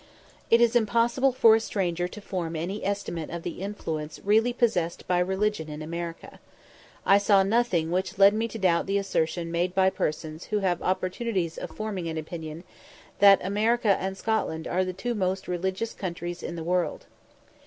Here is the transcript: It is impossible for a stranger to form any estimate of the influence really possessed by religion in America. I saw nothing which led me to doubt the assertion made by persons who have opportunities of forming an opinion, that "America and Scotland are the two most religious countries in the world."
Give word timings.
It 0.49 0.61
is 0.61 0.75
impossible 0.75 1.31
for 1.31 1.53
a 1.53 1.59
stranger 1.59 2.07
to 2.07 2.21
form 2.21 2.55
any 2.55 2.83
estimate 2.83 3.29
of 3.29 3.43
the 3.43 3.61
influence 3.61 4.19
really 4.23 4.51
possessed 4.51 5.07
by 5.07 5.19
religion 5.19 5.69
in 5.69 5.83
America. 5.83 6.39
I 7.05 7.19
saw 7.19 7.43
nothing 7.43 7.91
which 7.91 8.17
led 8.17 8.33
me 8.33 8.47
to 8.47 8.57
doubt 8.57 8.87
the 8.87 8.97
assertion 8.97 9.51
made 9.51 9.75
by 9.75 9.91
persons 9.91 10.45
who 10.45 10.57
have 10.57 10.81
opportunities 10.81 11.55
of 11.59 11.69
forming 11.69 12.07
an 12.09 12.17
opinion, 12.17 12.63
that 13.19 13.45
"America 13.45 13.89
and 13.99 14.17
Scotland 14.17 14.67
are 14.67 14.83
the 14.83 14.91
two 14.91 15.13
most 15.13 15.47
religious 15.47 15.93
countries 15.93 16.41
in 16.41 16.55
the 16.55 16.63
world." 16.63 17.05